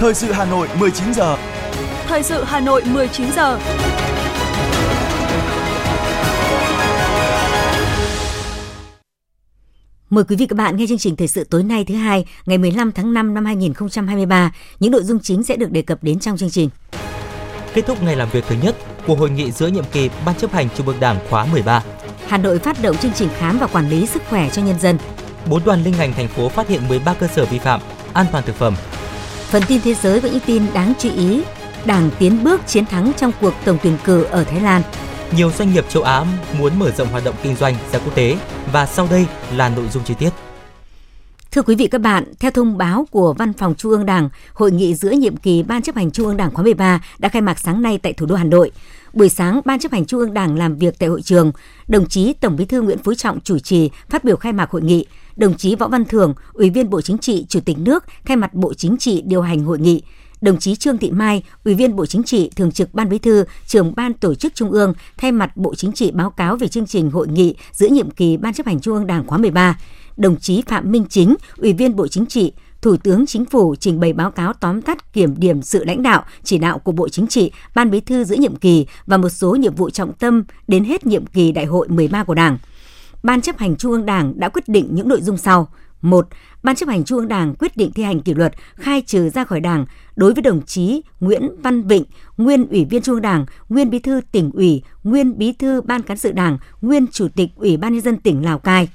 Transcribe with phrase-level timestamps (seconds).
[0.00, 1.36] Thời sự Hà Nội 19 giờ.
[2.06, 3.58] Thời sự Hà Nội 19 giờ.
[10.10, 12.58] Mời quý vị các bạn nghe chương trình thời sự tối nay thứ hai, ngày
[12.58, 14.52] 15 tháng 5 năm 2023.
[14.80, 16.70] Những nội dung chính sẽ được đề cập đến trong chương trình.
[17.74, 18.76] Kết thúc ngày làm việc thứ nhất
[19.06, 21.84] của hội nghị giữa nhiệm kỳ Ban chấp hành Trung ương Đảng khóa 13.
[22.26, 24.98] Hà Nội phát động chương trình khám và quản lý sức khỏe cho nhân dân.
[25.50, 27.80] Bốn đoàn liên ngành thành phố phát hiện 13 cơ sở vi phạm
[28.12, 28.74] an toàn thực phẩm.
[29.50, 31.42] Phần tin thế giới với những tin đáng chú ý.
[31.84, 34.82] Đảng tiến bước chiến thắng trong cuộc tổng tuyển cử ở Thái Lan.
[35.36, 36.24] Nhiều doanh nghiệp châu Á
[36.58, 38.36] muốn mở rộng hoạt động kinh doanh ra quốc tế
[38.72, 39.26] và sau đây
[39.56, 40.30] là nội dung chi tiết.
[41.50, 44.72] Thưa quý vị các bạn, theo thông báo của Văn phòng Trung ương Đảng, hội
[44.72, 47.58] nghị giữa nhiệm kỳ Ban chấp hành Trung ương Đảng khóa 13 đã khai mạc
[47.58, 48.70] sáng nay tại thủ đô Hà Nội.
[49.12, 51.52] Buổi sáng, Ban chấp hành Trung ương Đảng làm việc tại hội trường.
[51.88, 54.82] Đồng chí Tổng Bí thư Nguyễn Phú Trọng chủ trì phát biểu khai mạc hội
[54.82, 55.06] nghị.
[55.36, 58.54] Đồng chí Võ Văn Thưởng, Ủy viên Bộ Chính trị, Chủ tịch nước thay mặt
[58.54, 60.02] Bộ Chính trị điều hành hội nghị
[60.40, 63.44] đồng chí Trương Thị Mai, Ủy viên Bộ Chính trị, Thường trực Ban Bí thư,
[63.66, 66.86] Trưởng Ban Tổ chức Trung ương thay mặt Bộ Chính trị báo cáo về chương
[66.86, 69.78] trình hội nghị giữa nhiệm kỳ Ban chấp hành Trung ương Đảng khóa 13.
[70.16, 74.00] Đồng chí Phạm Minh Chính, Ủy viên Bộ Chính trị, Thủ tướng Chính phủ trình
[74.00, 77.26] bày báo cáo tóm tắt kiểm điểm sự lãnh đạo, chỉ đạo của Bộ Chính
[77.26, 80.84] trị, Ban Bí thư giữa nhiệm kỳ và một số nhiệm vụ trọng tâm đến
[80.84, 82.58] hết nhiệm kỳ Đại hội 13 của Đảng.
[83.22, 85.68] Ban chấp hành Trung ương Đảng đã quyết định những nội dung sau.
[86.02, 86.28] 1.
[86.62, 89.44] Ban chấp hành Trung ương Đảng quyết định thi hành kỷ luật khai trừ ra
[89.44, 89.86] khỏi Đảng
[90.16, 92.04] đối với đồng chí Nguyễn Văn Vịnh,
[92.36, 96.02] nguyên Ủy viên Trung ương Đảng, nguyên Bí thư tỉnh ủy, nguyên Bí thư Ban
[96.02, 98.88] cán sự Đảng, nguyên Chủ tịch Ủy ban nhân dân tỉnh Lào Cai.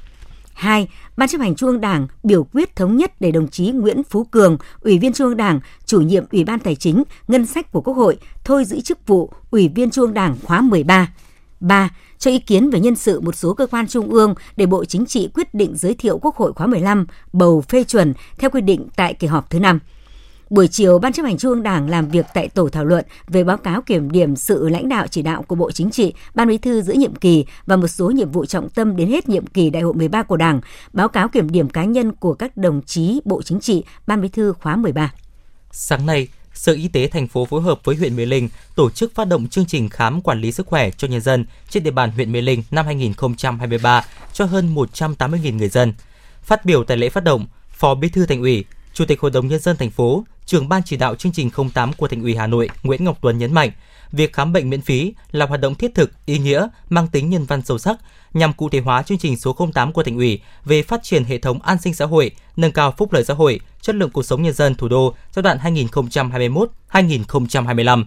[0.56, 0.88] 2.
[1.18, 4.24] Ban chấp hành Trung ương Đảng biểu quyết thống nhất để đồng chí Nguyễn Phú
[4.24, 7.82] Cường, Ủy viên Trung ương Đảng, chủ nhiệm Ủy ban Tài chính, Ngân sách của
[7.82, 11.14] Quốc hội, thôi giữ chức vụ Ủy viên Trung ương Đảng khóa 13.
[11.60, 11.90] 3.
[12.20, 15.06] Cho ý kiến về nhân sự một số cơ quan trung ương để Bộ Chính
[15.06, 18.88] trị quyết định giới thiệu Quốc hội khóa 15 bầu phê chuẩn theo quy định
[18.96, 19.80] tại kỳ họp thứ 5.
[20.50, 23.44] Buổi chiều, Ban chấp hành Trung ương Đảng làm việc tại tổ thảo luận về
[23.44, 26.58] báo cáo kiểm điểm sự lãnh đạo chỉ đạo của Bộ Chính trị, Ban Bí
[26.58, 29.70] thư giữa nhiệm kỳ và một số nhiệm vụ trọng tâm đến hết nhiệm kỳ
[29.70, 30.62] Đại hội 13 của Đảng,
[30.94, 34.28] báo cáo kiểm điểm cá nhân của các đồng chí Bộ Chính trị, Ban Bí
[34.28, 35.14] thư khóa 13.
[35.72, 39.16] Sáng nay, Sở Y tế thành phố phối hợp với huyện Mê Linh tổ chức
[39.16, 42.12] phát động chương trình khám quản lý sức khỏe cho nhân dân trên địa bàn
[42.12, 45.94] huyện Mê Linh năm 2023 cho hơn 180.000 người dân.
[46.42, 49.48] Phát biểu tại lễ phát động, Phó Bí thư Thành ủy, Chủ tịch Hội đồng
[49.48, 52.48] nhân dân thành phố, trưởng ban chỉ đạo chương trình 08 của Thành ủy Hà
[52.48, 53.72] Nội Nguyễn Ngọc Tuấn nhấn mạnh,
[54.12, 57.46] việc khám bệnh miễn phí là hoạt động thiết thực, ý nghĩa, mang tính nhân
[57.46, 57.98] văn sâu sắc
[58.34, 61.38] nhằm cụ thể hóa chương trình số 08 của Thành ủy về phát triển hệ
[61.38, 64.42] thống an sinh xã hội, nâng cao phúc lợi xã hội, chất lượng cuộc sống
[64.44, 65.58] nhân dân thủ đô giai đoạn
[66.92, 68.06] 2021-2025.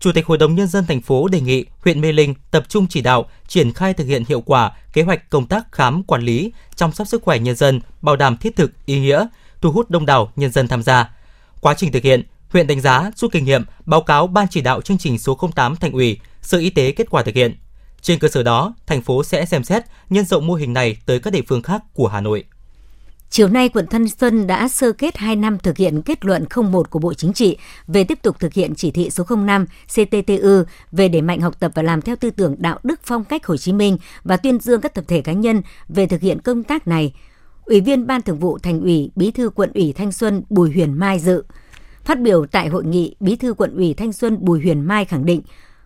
[0.00, 2.86] Chủ tịch Hội đồng nhân dân thành phố đề nghị huyện Mê Linh tập trung
[2.86, 6.52] chỉ đạo triển khai thực hiện hiệu quả kế hoạch công tác khám quản lý,
[6.74, 9.26] chăm sóc sức khỏe nhân dân, bảo đảm thiết thực, ý nghĩa,
[9.60, 11.10] thu hút đông đảo nhân dân tham gia.
[11.60, 14.82] Quá trình thực hiện, huyện đánh giá, rút kinh nghiệm, báo cáo ban chỉ đạo
[14.82, 17.56] chương trình số 08 thành ủy, Sở Y tế kết quả thực hiện.
[18.02, 21.18] Trên cơ sở đó, thành phố sẽ xem xét nhân rộng mô hình này tới
[21.18, 22.44] các địa phương khác của Hà Nội.
[23.30, 26.90] Chiều nay, quận Thanh Xuân đã sơ kết 2 năm thực hiện kết luận 01
[26.90, 30.62] của Bộ Chính trị về tiếp tục thực hiện chỉ thị số 05 CTTU
[30.92, 33.56] về đẩy mạnh học tập và làm theo tư tưởng đạo đức phong cách Hồ
[33.56, 36.88] Chí Minh và tuyên dương các tập thể cá nhân về thực hiện công tác
[36.88, 37.12] này.
[37.70, 40.92] Ủy viên Ban Thường vụ Thành ủy, Bí thư Quận ủy Thanh Xuân Bùi Huyền
[40.92, 41.44] Mai dự.
[42.04, 45.24] Phát biểu tại hội nghị, Bí thư Quận ủy Thanh Xuân Bùi Huyền Mai khẳng
[45.24, 45.42] định,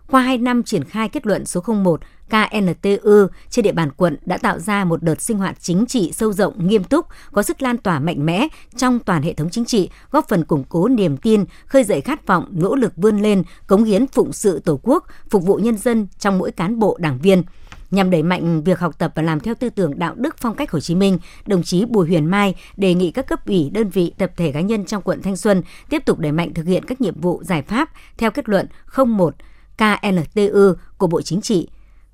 [0.07, 4.37] qua 2 năm triển khai kết luận số 01 KNTU trên địa bàn quận đã
[4.37, 7.77] tạo ra một đợt sinh hoạt chính trị sâu rộng, nghiêm túc, có sức lan
[7.77, 8.47] tỏa mạnh mẽ
[8.77, 12.27] trong toàn hệ thống chính trị, góp phần củng cố niềm tin, khơi dậy khát
[12.27, 16.07] vọng, nỗ lực vươn lên, cống hiến phụng sự Tổ quốc, phục vụ nhân dân
[16.19, 17.43] trong mỗi cán bộ đảng viên
[17.91, 20.71] nhằm đẩy mạnh việc học tập và làm theo tư tưởng đạo đức phong cách
[20.71, 24.13] Hồ Chí Minh, đồng chí Bùi Huyền Mai đề nghị các cấp ủy, đơn vị,
[24.17, 27.01] tập thể cá nhân trong quận Thanh Xuân tiếp tục đẩy mạnh thực hiện các
[27.01, 28.67] nhiệm vụ giải pháp theo kết luận
[29.07, 29.35] 01
[29.77, 31.67] KLTU của Bộ Chính trị,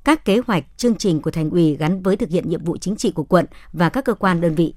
[0.03, 2.95] các kế hoạch, chương trình của thành ủy gắn với thực hiện nhiệm vụ chính
[2.95, 4.73] trị của quận và các cơ quan đơn vị.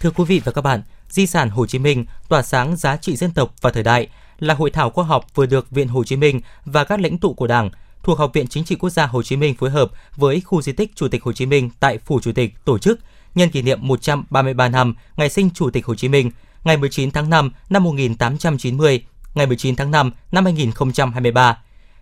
[0.00, 3.16] Thưa quý vị và các bạn, Di sản Hồ Chí Minh tỏa sáng giá trị
[3.16, 4.08] dân tộc và thời đại
[4.38, 7.34] là hội thảo khoa học vừa được Viện Hồ Chí Minh và các lãnh tụ
[7.34, 7.70] của Đảng
[8.02, 10.72] thuộc Học viện Chính trị Quốc gia Hồ Chí Minh phối hợp với khu di
[10.72, 13.00] tích Chủ tịch Hồ Chí Minh tại Phủ Chủ tịch tổ chức
[13.34, 16.30] nhân kỷ niệm 133 năm ngày sinh Chủ tịch Hồ Chí Minh,
[16.64, 19.04] ngày 19 tháng 5 năm 1890,
[19.34, 21.58] ngày 19 tháng 5 năm 2023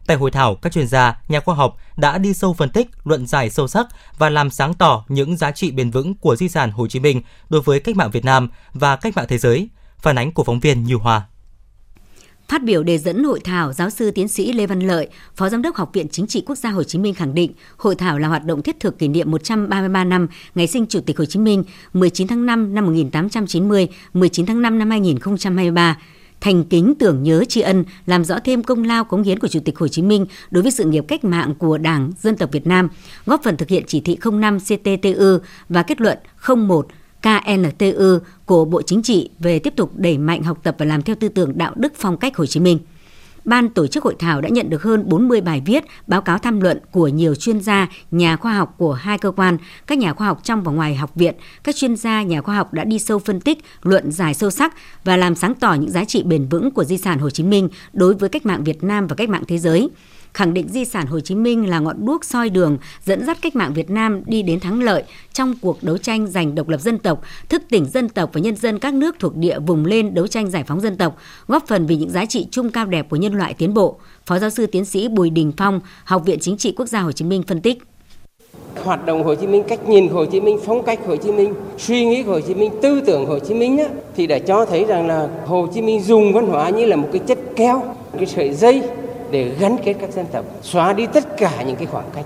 [0.06, 3.26] Tại hội thảo, các chuyên gia, nhà khoa học đã đi sâu phân tích, luận
[3.26, 3.86] giải sâu sắc
[4.18, 7.22] và làm sáng tỏ những giá trị bền vững của di sản Hồ Chí Minh
[7.48, 9.68] đối với cách mạng Việt Nam và cách mạng thế giới.
[9.98, 11.22] Phản ánh của phóng viên Như Hòa.
[12.50, 15.62] Phát biểu đề dẫn hội thảo, giáo sư tiến sĩ Lê Văn Lợi, Phó Giám
[15.62, 18.28] đốc Học viện Chính trị Quốc gia Hồ Chí Minh khẳng định, hội thảo là
[18.28, 21.64] hoạt động thiết thực kỷ niệm 133 năm ngày sinh Chủ tịch Hồ Chí Minh
[21.92, 25.98] 19 tháng 5 năm 1890, 19 tháng 5 năm 2023
[26.40, 29.60] thành kính tưởng nhớ tri ân, làm rõ thêm công lao cống hiến của Chủ
[29.64, 32.66] tịch Hồ Chí Minh đối với sự nghiệp cách mạng của Đảng, dân tộc Việt
[32.66, 32.88] Nam,
[33.26, 35.38] góp phần thực hiện chỉ thị 05 CTTU
[35.68, 36.18] và kết luận
[36.56, 36.88] 01
[37.22, 41.16] KNTU của Bộ Chính trị về tiếp tục đẩy mạnh học tập và làm theo
[41.20, 42.78] tư tưởng đạo đức phong cách Hồ Chí Minh.
[43.44, 46.60] Ban tổ chức hội thảo đã nhận được hơn 40 bài viết, báo cáo tham
[46.60, 50.26] luận của nhiều chuyên gia, nhà khoa học của hai cơ quan, các nhà khoa
[50.26, 51.34] học trong và ngoài học viện,
[51.64, 54.74] các chuyên gia, nhà khoa học đã đi sâu phân tích, luận giải sâu sắc
[55.04, 57.68] và làm sáng tỏ những giá trị bền vững của di sản Hồ Chí Minh
[57.92, 59.90] đối với cách mạng Việt Nam và cách mạng thế giới
[60.34, 63.56] khẳng định di sản Hồ Chí Minh là ngọn đuốc soi đường dẫn dắt cách
[63.56, 66.98] mạng Việt Nam đi đến thắng lợi trong cuộc đấu tranh giành độc lập dân
[66.98, 70.26] tộc, thức tỉnh dân tộc và nhân dân các nước thuộc địa vùng lên đấu
[70.26, 71.16] tranh giải phóng dân tộc,
[71.46, 73.98] góp phần vì những giá trị chung cao đẹp của nhân loại tiến bộ.
[74.26, 77.12] Phó giáo sư tiến sĩ Bùi Đình Phong, Học viện Chính trị Quốc gia Hồ
[77.12, 77.78] Chí Minh phân tích
[78.84, 81.54] hoạt động Hồ Chí Minh, cách nhìn Hồ Chí Minh, phong cách Hồ Chí Minh,
[81.78, 83.84] suy nghĩ Hồ Chí Minh, tư tưởng Hồ Chí Minh á,
[84.16, 87.08] thì đã cho thấy rằng là Hồ Chí Minh dùng văn hóa như là một
[87.12, 88.82] cái chất keo, cái sợi dây
[89.30, 92.24] để gắn kết các dân tộc, xóa đi tất cả những cái khoảng cách.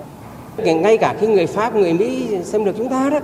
[0.56, 3.20] Ngay cả khi người Pháp, người Mỹ xâm lược chúng ta đó,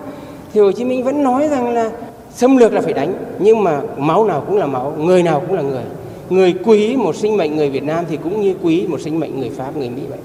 [0.52, 1.90] thì Hồ Chí Minh vẫn nói rằng là
[2.34, 5.56] xâm lược là phải đánh, nhưng mà máu nào cũng là máu, người nào cũng
[5.56, 5.84] là người.
[6.30, 9.40] Người quý một sinh mệnh người Việt Nam thì cũng như quý một sinh mệnh
[9.40, 10.18] người Pháp, người Mỹ vậy.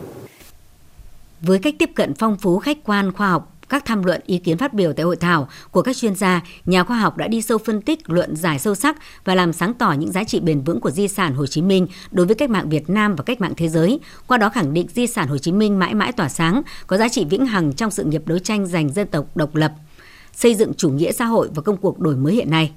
[1.42, 4.58] Với cách tiếp cận phong phú, khách quan, khoa học, các tham luận ý kiến
[4.58, 7.58] phát biểu tại hội thảo của các chuyên gia, nhà khoa học đã đi sâu
[7.58, 10.82] phân tích, luận giải sâu sắc và làm sáng tỏ những giá trị bền vững
[10.82, 13.54] của di sản Hồ Chí Minh đối với cách mạng Việt Nam và cách mạng
[13.58, 14.00] thế giới.
[14.28, 17.10] Qua đó khẳng định di sản Hồ Chí Minh mãi mãi tỏa sáng, có giá
[17.10, 19.74] trị vĩnh hằng trong sự nghiệp đấu tranh giành dân tộc độc lập,
[20.34, 22.72] xây dựng chủ nghĩa xã hội và công cuộc đổi mới hiện nay.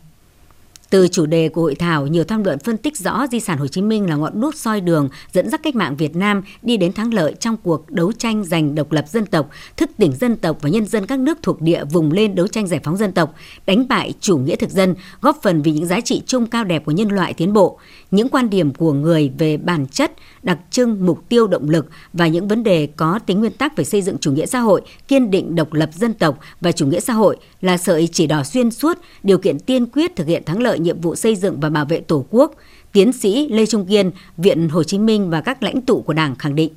[0.90, 3.66] Từ chủ đề của hội thảo, nhiều tham luận phân tích rõ di sản Hồ
[3.66, 6.92] Chí Minh là ngọn đuốc soi đường dẫn dắt cách mạng Việt Nam đi đến
[6.92, 10.58] thắng lợi trong cuộc đấu tranh giành độc lập dân tộc, thức tỉnh dân tộc
[10.60, 13.34] và nhân dân các nước thuộc địa vùng lên đấu tranh giải phóng dân tộc,
[13.66, 16.84] đánh bại chủ nghĩa thực dân, góp phần vì những giá trị chung cao đẹp
[16.84, 17.78] của nhân loại tiến bộ.
[18.10, 20.12] Những quan điểm của người về bản chất,
[20.42, 23.84] đặc trưng, mục tiêu, động lực và những vấn đề có tính nguyên tắc về
[23.84, 27.00] xây dựng chủ nghĩa xã hội, kiên định độc lập dân tộc và chủ nghĩa
[27.00, 30.62] xã hội là sợi chỉ đỏ xuyên suốt, điều kiện tiên quyết thực hiện thắng
[30.62, 32.54] lợi nhiệm vụ xây dựng và bảo vệ Tổ quốc,
[32.92, 36.36] tiến sĩ Lê Trung Kiên, Viện Hồ Chí Minh và các lãnh tụ của Đảng
[36.36, 36.70] khẳng định.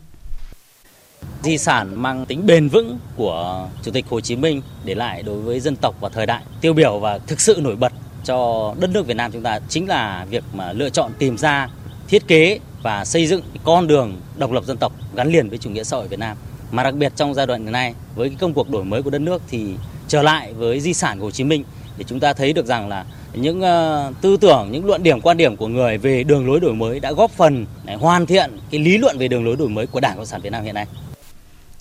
[1.44, 5.39] Di sản mang tính bền vững của Chủ tịch Hồ Chí Minh để lại đối
[5.39, 7.94] với dân tộc và thời đại tiêu biểu và thực sự nổi bật
[8.24, 11.69] cho đất nước Việt Nam chúng ta chính là việc mà lựa chọn tìm ra,
[12.07, 15.69] thiết kế và xây dựng con đường độc lập dân tộc gắn liền với chủ
[15.69, 16.38] nghĩa xã hội Việt Nam.
[16.71, 19.21] Mà đặc biệt trong giai đoạn hiện nay với công cuộc đổi mới của đất
[19.21, 19.74] nước thì
[20.07, 21.63] trở lại với di sản của Hồ Chí Minh
[21.98, 25.38] để chúng ta thấy được rằng là những ờ, tư tưởng, những luận điểm, quan
[25.38, 28.80] điểm của người về đường lối đổi mới đã góp phần để hoàn thiện cái
[28.80, 30.86] lý luận về đường lối đổi mới của Đảng Cộng sản Việt Nam hiện nay.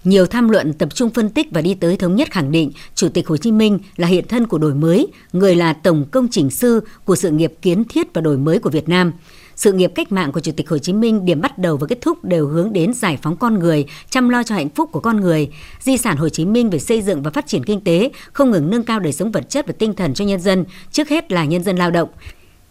[0.05, 3.09] Nhiều tham luận tập trung phân tích và đi tới thống nhất khẳng định Chủ
[3.09, 6.51] tịch Hồ Chí Minh là hiện thân của đổi mới, người là tổng công chỉnh
[6.51, 9.13] sư của sự nghiệp kiến thiết và đổi mới của Việt Nam.
[9.61, 11.99] Sự nghiệp cách mạng của Chủ tịch Hồ Chí Minh điểm bắt đầu và kết
[12.01, 15.21] thúc đều hướng đến giải phóng con người, chăm lo cho hạnh phúc của con
[15.21, 15.51] người.
[15.81, 18.71] Di sản Hồ Chí Minh về xây dựng và phát triển kinh tế, không ngừng
[18.71, 21.45] nâng cao đời sống vật chất và tinh thần cho nhân dân, trước hết là
[21.45, 22.09] nhân dân lao động.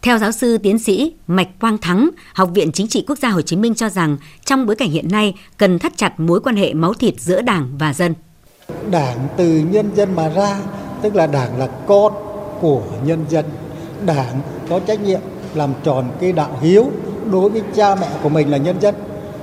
[0.02, 3.42] Theo giáo sư tiến sĩ Mạch Quang Thắng, Học viện Chính trị Quốc gia Hồ
[3.42, 6.74] Chí Minh cho rằng trong bối cảnh hiện nay cần thắt chặt mối quan hệ
[6.74, 8.14] máu thịt giữa Đảng và dân.
[8.92, 10.60] Đảng từ nhân dân mà ra,
[11.02, 12.14] tức là Đảng là con
[12.62, 13.46] của nhân dân.
[14.06, 15.22] Đảng có trách nhiệm
[15.54, 16.86] làm tròn cái đạo hiếu
[17.32, 18.96] đối với cha mẹ của mình là nhân dân.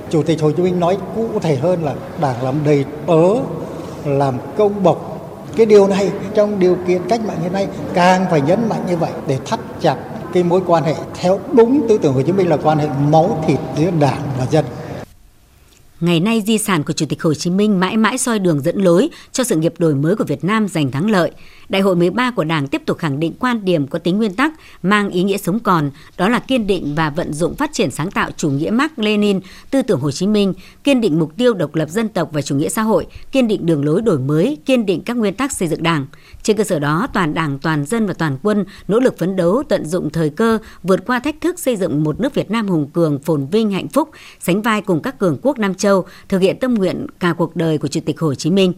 [0.09, 3.23] Chủ tịch Hồ Chí Minh nói cụ thể hơn là Đảng làm đầy tớ,
[4.05, 5.13] làm công bộc.
[5.57, 8.97] Cái điều này trong điều kiện cách mạng hiện nay càng phải nhấn mạnh như
[8.97, 9.95] vậy để thắt chặt
[10.33, 13.37] cái mối quan hệ theo đúng tư tưởng Hồ Chí Minh là quan hệ máu
[13.47, 14.65] thịt giữa đảng và dân.
[15.99, 18.83] Ngày nay di sản của Chủ tịch Hồ Chí Minh mãi mãi soi đường dẫn
[18.83, 21.31] lối cho sự nghiệp đổi mới của Việt Nam giành thắng lợi.
[21.69, 24.53] Đại hội 13 của Đảng tiếp tục khẳng định quan điểm có tính nguyên tắc,
[24.83, 28.11] mang ý nghĩa sống còn, đó là kiên định và vận dụng phát triển sáng
[28.11, 29.39] tạo chủ nghĩa Mark Lenin,
[29.71, 32.55] tư tưởng Hồ Chí Minh, kiên định mục tiêu độc lập dân tộc và chủ
[32.55, 35.67] nghĩa xã hội, kiên định đường lối đổi mới, kiên định các nguyên tắc xây
[35.67, 36.05] dựng Đảng.
[36.47, 39.63] Trên cơ sở đó, toàn Đảng, toàn dân và toàn quân nỗ lực phấn đấu
[39.69, 42.89] tận dụng thời cơ, vượt qua thách thức xây dựng một nước Việt Nam hùng
[42.93, 46.59] cường, phồn vinh, hạnh phúc, sánh vai cùng các cường quốc Nam Châu, thực hiện
[46.59, 48.73] tâm nguyện cả cuộc đời của Chủ tịch Hồ Chí Minh.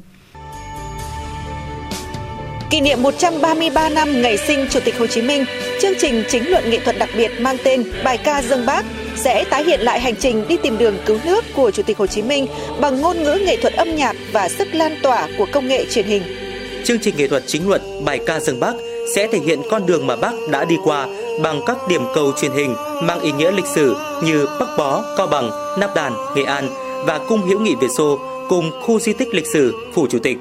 [2.70, 5.46] Kỷ niệm 133 năm ngày sinh Chủ tịch Hồ Chí Minh,
[5.82, 8.86] chương trình chính luận nghệ thuật đặc biệt mang tên Bài ca dân Bác
[9.16, 12.08] sẽ tái hiện lại hành trình đi tìm đường cứu nước của Chủ tịch Hồ
[12.08, 12.48] Chí Minh
[12.82, 16.06] bằng ngôn ngữ nghệ thuật âm nhạc và sức lan tỏa của công nghệ truyền
[16.06, 16.49] hình.
[16.86, 18.74] Chương trình nghệ thuật chính luận Bài ca dân Bác
[19.16, 21.08] sẽ thể hiện con đường mà Bác đã đi qua
[21.44, 25.28] bằng các điểm cầu truyền hình mang ý nghĩa lịch sử như Bắc Bó, Cao
[25.28, 26.70] Bằng, Nắp Đàn, Nghệ An
[27.06, 28.20] và Cung Hữu nghị Việt Xô
[28.50, 30.38] cùng khu di tích lịch sử Phủ Chủ tịch.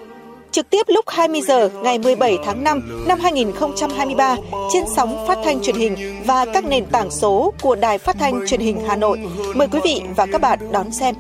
[0.51, 4.37] trực tiếp lúc 20 giờ ngày 17 tháng 5 năm 2023
[4.73, 8.47] trên sóng phát thanh truyền hình và các nền tảng số của Đài Phát thanh
[8.47, 9.19] Truyền hình Hà Nội.
[9.55, 11.15] Mời quý vị và các bạn đón xem.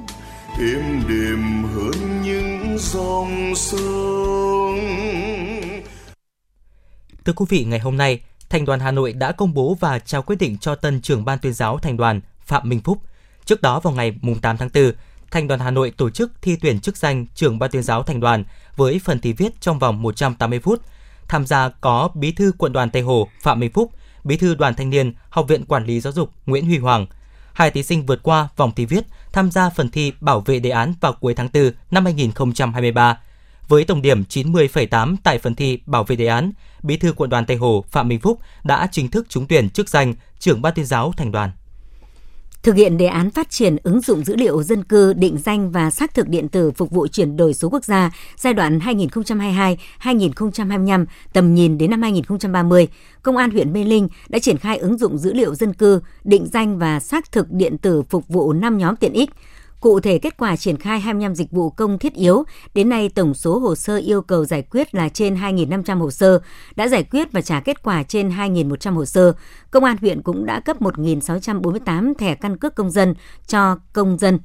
[0.60, 2.07] Êm đềm hơn những
[2.78, 4.78] dòng sông.
[7.24, 10.22] Thưa quý vị, ngày hôm nay, Thành đoàn Hà Nội đã công bố và trao
[10.22, 12.98] quyết định cho tân trưởng ban tuyên giáo thành đoàn Phạm Minh Phúc.
[13.44, 14.92] Trước đó vào ngày 8 tháng 4,
[15.30, 18.20] Thành đoàn Hà Nội tổ chức thi tuyển chức danh trưởng ban tuyên giáo thành
[18.20, 18.44] đoàn
[18.76, 20.82] với phần thi viết trong vòng 180 phút.
[21.28, 23.92] Tham gia có Bí thư quận đoàn Tây Hồ Phạm Minh Phúc,
[24.24, 27.06] Bí thư đoàn thanh niên Học viện Quản lý Giáo dục Nguyễn Huy Hoàng.
[27.58, 30.70] Hai thí sinh vượt qua vòng thi viết tham gia phần thi bảo vệ đề
[30.70, 33.18] án vào cuối tháng 4 năm 2023.
[33.68, 37.46] Với tổng điểm 90,8 tại phần thi bảo vệ đề án, Bí thư quận đoàn
[37.46, 40.86] Tây Hồ Phạm Minh Phúc đã chính thức trúng tuyển chức danh trưởng ban tuyên
[40.86, 41.50] giáo thành đoàn
[42.62, 45.90] thực hiện đề án phát triển ứng dụng dữ liệu dân cư định danh và
[45.90, 51.54] xác thực điện tử phục vụ chuyển đổi số quốc gia giai đoạn 2022-2025 tầm
[51.54, 52.88] nhìn đến năm 2030,
[53.22, 56.46] Công an huyện Mê Linh đã triển khai ứng dụng dữ liệu dân cư định
[56.52, 59.30] danh và xác thực điện tử phục vụ 5 nhóm tiện ích.
[59.80, 62.44] Cụ thể, kết quả triển khai 25 dịch vụ công thiết yếu,
[62.74, 66.40] đến nay tổng số hồ sơ yêu cầu giải quyết là trên 2.500 hồ sơ,
[66.76, 69.32] đã giải quyết và trả kết quả trên 2.100 hồ sơ.
[69.70, 73.14] Công an huyện cũng đã cấp 1.648 thẻ căn cước công dân
[73.46, 74.38] cho công dân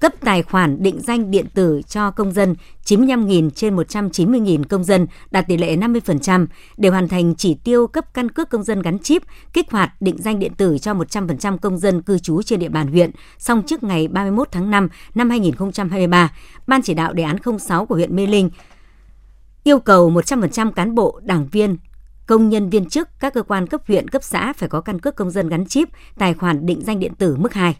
[0.00, 5.06] cấp tài khoản định danh điện tử cho công dân 95.000 trên 190.000 công dân,
[5.30, 8.98] đạt tỷ lệ 50%, để hoàn thành chỉ tiêu cấp căn cước công dân gắn
[8.98, 9.22] chip,
[9.52, 12.86] kích hoạt định danh điện tử cho 100% công dân cư trú trên địa bàn
[12.86, 16.32] huyện, xong trước ngày 31 tháng 5 năm 2023.
[16.66, 18.50] Ban chỉ đạo đề án 06 của huyện Mê Linh
[19.66, 21.76] yêu cầu 100% cán bộ, đảng viên,
[22.26, 25.16] công nhân viên chức các cơ quan cấp huyện, cấp xã phải có căn cước
[25.16, 25.88] công dân gắn chip,
[26.18, 27.76] tài khoản định danh điện tử mức 2.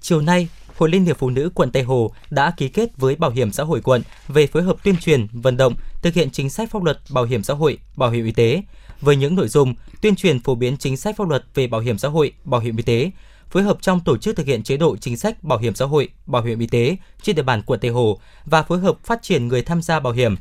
[0.00, 0.48] Chiều nay,
[0.80, 3.62] Hội Liên hiệp Phụ nữ quận Tây Hồ đã ký kết với Bảo hiểm xã
[3.62, 6.98] hội quận về phối hợp tuyên truyền, vận động, thực hiện chính sách pháp luật
[7.10, 8.62] bảo hiểm xã hội, bảo hiểm y tế
[9.00, 11.98] với những nội dung tuyên truyền phổ biến chính sách pháp luật về bảo hiểm
[11.98, 13.10] xã hội, bảo hiểm y tế,
[13.50, 16.08] phối hợp trong tổ chức thực hiện chế độ chính sách bảo hiểm xã hội,
[16.26, 19.48] bảo hiểm y tế trên địa bàn quận Tây Hồ và phối hợp phát triển
[19.48, 20.34] người tham gia bảo hiểm.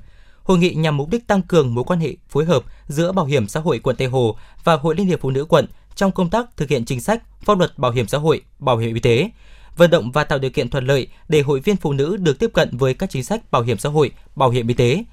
[0.43, 3.47] Hội nghị nhằm mục đích tăng cường mối quan hệ phối hợp giữa Bảo hiểm
[3.47, 6.57] xã hội quận Tây Hồ và Hội Liên hiệp Phụ nữ quận trong công tác
[6.57, 9.29] thực hiện chính sách pháp luật bảo hiểm xã hội, bảo hiểm y tế,
[9.77, 12.49] vận động và tạo điều kiện thuận lợi để hội viên phụ nữ được tiếp
[12.53, 15.03] cận với các chính sách bảo hiểm xã hội, bảo hiểm y tế.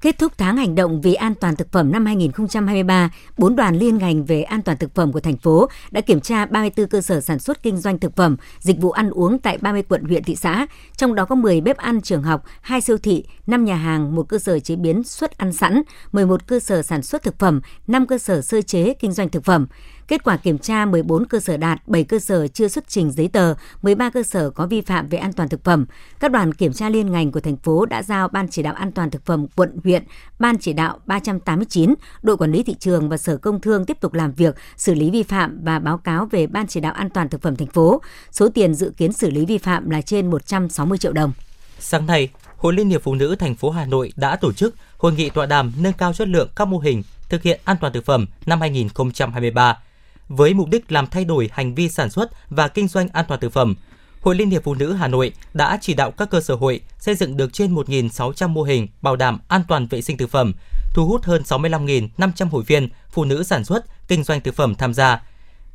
[0.00, 3.98] Kết thúc tháng hành động vì an toàn thực phẩm năm 2023, bốn đoàn liên
[3.98, 7.20] ngành về an toàn thực phẩm của thành phố đã kiểm tra 34 cơ sở
[7.20, 10.36] sản xuất kinh doanh thực phẩm, dịch vụ ăn uống tại 30 quận huyện thị
[10.36, 14.14] xã, trong đó có 10 bếp ăn trường học, 2 siêu thị, 5 nhà hàng,
[14.14, 15.82] một cơ sở chế biến suất ăn sẵn,
[16.12, 19.44] 11 cơ sở sản xuất thực phẩm, 5 cơ sở sơ chế kinh doanh thực
[19.44, 19.66] phẩm.
[20.08, 23.28] Kết quả kiểm tra 14 cơ sở đạt, 7 cơ sở chưa xuất trình giấy
[23.28, 25.86] tờ, 13 cơ sở có vi phạm về an toàn thực phẩm.
[26.20, 28.92] Các đoàn kiểm tra liên ngành của thành phố đã giao Ban chỉ đạo an
[28.92, 30.04] toàn thực phẩm quận huyện,
[30.38, 34.14] Ban chỉ đạo 389, đội quản lý thị trường và Sở Công Thương tiếp tục
[34.14, 37.28] làm việc, xử lý vi phạm và báo cáo về Ban chỉ đạo an toàn
[37.28, 38.02] thực phẩm thành phố.
[38.30, 41.32] Số tiền dự kiến xử lý vi phạm là trên 160 triệu đồng.
[41.78, 45.12] Sáng nay, Hội Liên hiệp Phụ nữ thành phố Hà Nội đã tổ chức hội
[45.12, 48.04] nghị tọa đàm nâng cao chất lượng các mô hình thực hiện an toàn thực
[48.04, 49.78] phẩm năm 2023
[50.28, 53.40] với mục đích làm thay đổi hành vi sản xuất và kinh doanh an toàn
[53.40, 53.74] thực phẩm.
[54.20, 57.14] Hội Liên hiệp Phụ nữ Hà Nội đã chỉ đạo các cơ sở hội xây
[57.14, 60.52] dựng được trên 1.600 mô hình bảo đảm an toàn vệ sinh thực phẩm,
[60.94, 64.94] thu hút hơn 65.500 hội viên phụ nữ sản xuất, kinh doanh thực phẩm tham
[64.94, 65.22] gia.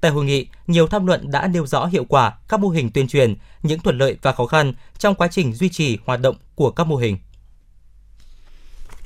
[0.01, 3.07] Tại hội nghị, nhiều tham luận đã nêu rõ hiệu quả các mô hình tuyên
[3.07, 6.71] truyền, những thuận lợi và khó khăn trong quá trình duy trì hoạt động của
[6.71, 7.17] các mô hình.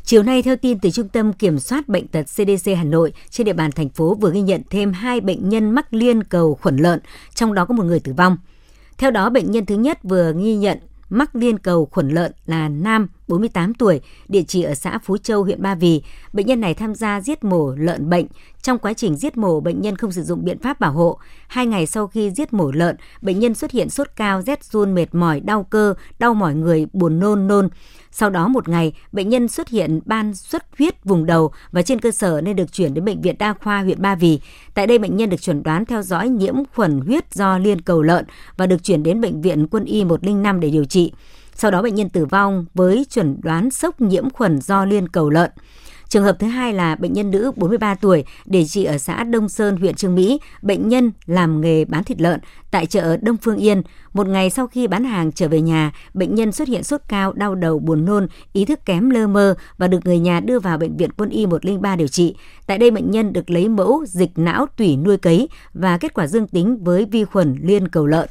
[0.05, 3.45] Chiều nay, theo tin từ Trung tâm Kiểm soát Bệnh tật CDC Hà Nội, trên
[3.45, 6.77] địa bàn thành phố vừa ghi nhận thêm hai bệnh nhân mắc liên cầu khuẩn
[6.77, 6.99] lợn,
[7.35, 8.37] trong đó có một người tử vong.
[8.97, 10.77] Theo đó, bệnh nhân thứ nhất vừa ghi nhận
[11.09, 15.43] mắc liên cầu khuẩn lợn là nam 48 tuổi, địa chỉ ở xã Phú Châu,
[15.43, 16.01] huyện Ba Vì.
[16.33, 18.25] Bệnh nhân này tham gia giết mổ lợn bệnh.
[18.61, 21.19] Trong quá trình giết mổ, bệnh nhân không sử dụng biện pháp bảo hộ.
[21.47, 24.95] Hai ngày sau khi giết mổ lợn, bệnh nhân xuất hiện sốt cao, rét run,
[24.95, 27.69] mệt mỏi, đau cơ, đau mỏi người, buồn nôn, nôn.
[28.11, 31.99] Sau đó một ngày, bệnh nhân xuất hiện ban xuất huyết vùng đầu và trên
[31.99, 34.39] cơ sở nên được chuyển đến Bệnh viện Đa khoa huyện Ba Vì.
[34.73, 38.01] Tại đây, bệnh nhân được chuẩn đoán theo dõi nhiễm khuẩn huyết do liên cầu
[38.01, 38.25] lợn
[38.57, 41.13] và được chuyển đến Bệnh viện Quân y 105 để điều trị.
[41.55, 45.29] Sau đó bệnh nhân tử vong với chuẩn đoán sốc nhiễm khuẩn do liên cầu
[45.29, 45.51] lợn.
[46.09, 49.49] Trường hợp thứ hai là bệnh nhân nữ 43 tuổi, địa chỉ ở xã Đông
[49.49, 50.39] Sơn, huyện Trương Mỹ.
[50.61, 52.39] Bệnh nhân làm nghề bán thịt lợn
[52.71, 53.81] tại chợ Đông Phương Yên.
[54.13, 57.33] Một ngày sau khi bán hàng trở về nhà, bệnh nhân xuất hiện sốt cao,
[57.33, 60.77] đau đầu, buồn nôn, ý thức kém lơ mơ và được người nhà đưa vào
[60.77, 62.35] bệnh viện Quân y 103 điều trị.
[62.67, 66.27] Tại đây bệnh nhân được lấy mẫu dịch não tủy nuôi cấy và kết quả
[66.27, 68.29] dương tính với vi khuẩn liên cầu lợn.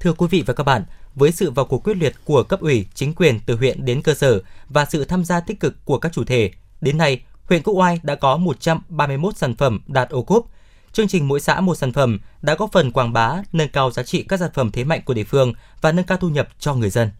[0.00, 0.82] Thưa quý vị và các bạn,
[1.16, 4.14] với sự vào cuộc quyết liệt của cấp ủy, chính quyền từ huyện đến cơ
[4.14, 6.50] sở và sự tham gia tích cực của các chủ thể.
[6.80, 10.46] Đến nay, huyện Quốc Oai đã có 131 sản phẩm đạt ô cốp.
[10.92, 14.02] Chương trình mỗi xã một sản phẩm đã góp phần quảng bá, nâng cao giá
[14.02, 16.74] trị các sản phẩm thế mạnh của địa phương và nâng cao thu nhập cho
[16.74, 17.10] người dân.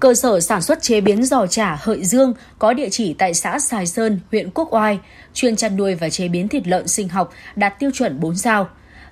[0.00, 3.58] Cơ sở sản xuất chế biến giò chả Hợi Dương có địa chỉ tại xã
[3.58, 4.98] Sài Sơn, huyện Quốc Oai,
[5.34, 8.68] chuyên chăn nuôi và chế biến thịt lợn sinh học đạt tiêu chuẩn 4 sao.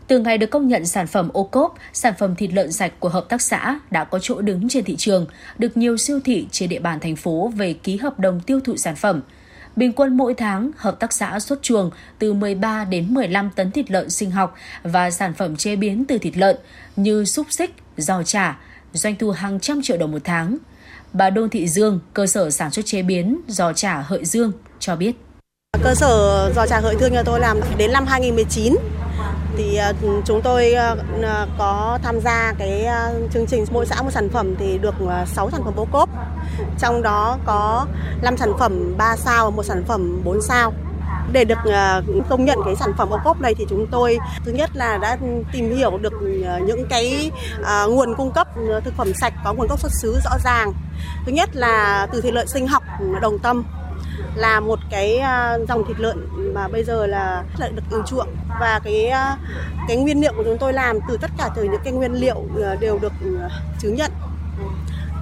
[0.07, 3.09] Từ ngày được công nhận sản phẩm ô cốp, sản phẩm thịt lợn sạch của
[3.09, 5.27] hợp tác xã đã có chỗ đứng trên thị trường,
[5.59, 8.77] được nhiều siêu thị trên địa bàn thành phố về ký hợp đồng tiêu thụ
[8.77, 9.21] sản phẩm.
[9.77, 13.91] Bình quân mỗi tháng, hợp tác xã xuất chuồng từ 13 đến 15 tấn thịt
[13.91, 16.57] lợn sinh học và sản phẩm chế biến từ thịt lợn
[16.97, 18.59] như xúc xích, giò chả,
[18.93, 20.59] doanh thu hàng trăm triệu đồng một tháng.
[21.13, 24.97] Bà Đôn Thị Dương, cơ sở sản xuất chế biến giò chả Hợi Dương cho
[24.97, 25.13] biết.
[25.83, 28.75] Cơ sở giò chả Hợi Dương nhà tôi làm đến năm 2019
[29.57, 29.93] thì à,
[30.25, 32.87] chúng tôi à, à, có tham gia cái
[33.33, 34.95] chương trình mỗi xã một sản phẩm thì được
[35.27, 36.09] 6 sản phẩm ô cốp.
[36.79, 37.87] Trong đó có
[38.23, 40.73] 5 sản phẩm 3 sao và một sản phẩm 4 sao.
[41.33, 41.59] Để được
[42.29, 45.19] công nhận cái sản phẩm ô cốp này thì chúng tôi, thứ nhất là đã
[45.53, 46.13] tìm hiểu được
[46.67, 47.31] những cái
[47.89, 48.49] nguồn cung cấp
[48.85, 50.73] thực phẩm sạch có nguồn gốc xuất xứ rõ ràng.
[51.27, 52.83] Thứ nhất là từ thịt lợn sinh học,
[53.23, 53.65] đồng tâm
[54.35, 58.03] là một cái à, dòng thịt lợn mà bây giờ là rất là được ưa
[58.07, 58.29] chuộng.
[58.61, 59.37] Và cái à,
[59.89, 62.45] cái nguyên liệu của chúng tôi làm từ tất cả từ những cái nguyên liệu
[62.65, 63.13] à, đều được
[63.79, 64.11] chứng nhận.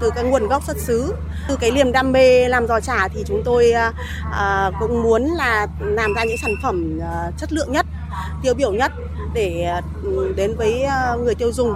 [0.00, 1.14] Từ cái nguồn gốc xuất xứ
[1.48, 3.72] từ cái niềm đam mê làm giò chả thì chúng tôi
[4.32, 7.86] à, cũng muốn là làm ra những sản phẩm à, chất lượng nhất
[8.42, 8.92] tiêu biểu nhất
[9.34, 9.80] để
[10.36, 10.82] đến với
[11.24, 11.74] người tiêu dùng.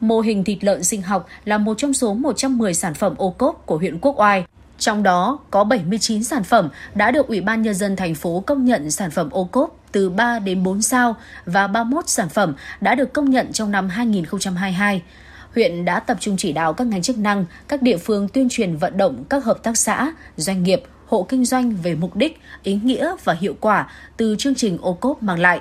[0.00, 3.66] Mô hình thịt lợn sinh học là một trong số 110 sản phẩm ô cốp
[3.66, 4.44] của huyện Quốc Oai.
[4.80, 8.64] Trong đó có 79 sản phẩm đã được Ủy ban Nhân dân thành phố công
[8.64, 12.94] nhận sản phẩm ô cốp từ 3 đến 4 sao và 31 sản phẩm đã
[12.94, 15.02] được công nhận trong năm 2022.
[15.54, 18.76] Huyện đã tập trung chỉ đạo các ngành chức năng, các địa phương tuyên truyền
[18.76, 22.74] vận động các hợp tác xã, doanh nghiệp, hộ kinh doanh về mục đích, ý
[22.82, 25.60] nghĩa và hiệu quả từ chương trình ô cốp mang lại.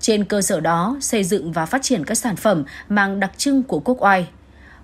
[0.00, 3.62] Trên cơ sở đó, xây dựng và phát triển các sản phẩm mang đặc trưng
[3.62, 4.28] của quốc oai,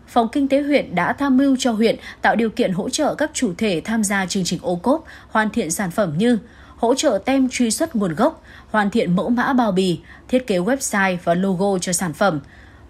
[0.08, 3.30] Phòng Kinh tế huyện đã tham mưu cho huyện tạo điều kiện hỗ trợ các
[3.34, 6.38] chủ thể tham gia chương trình ô cốp, hoàn thiện sản phẩm như
[6.76, 10.58] hỗ trợ tem truy xuất nguồn gốc, hoàn thiện mẫu mã bao bì, thiết kế
[10.58, 12.40] website và logo cho sản phẩm.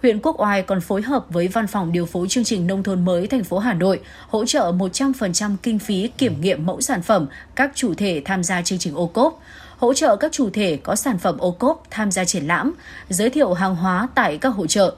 [0.02, 3.04] Huyện Quốc Oai còn phối hợp với Văn phòng điều phối chương trình nông thôn
[3.04, 7.26] mới thành phố Hà Nội hỗ trợ 100% kinh phí kiểm nghiệm mẫu sản phẩm
[7.54, 9.40] các chủ thể tham gia chương trình ô cốp,
[9.76, 12.74] hỗ trợ các chủ thể có sản phẩm ô cốp tham gia triển lãm,
[13.08, 14.94] giới thiệu hàng hóa tại các hội trợ.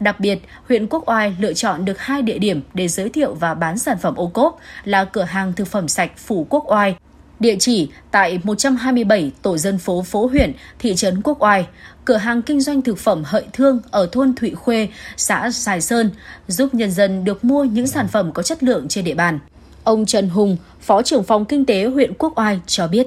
[0.00, 3.54] Đặc biệt, huyện Quốc Oai lựa chọn được hai địa điểm để giới thiệu và
[3.54, 6.96] bán sản phẩm ô cốp là cửa hàng thực phẩm sạch Phủ Quốc Oai,
[7.40, 11.66] địa chỉ tại 127 tổ dân phố phố huyện, thị trấn Quốc Oai,
[12.04, 16.10] cửa hàng kinh doanh thực phẩm Hợi Thương ở thôn Thụy Khuê, xã Sài Sơn,
[16.48, 19.38] giúp nhân dân được mua những sản phẩm có chất lượng trên địa bàn.
[19.84, 23.06] Ông Trần Hùng, Phó trưởng phòng kinh tế huyện Quốc Oai cho biết.